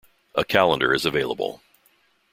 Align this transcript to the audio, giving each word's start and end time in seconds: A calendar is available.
A 0.33 0.43
calendar 0.43 0.95
is 0.95 1.05
available. 1.05 1.61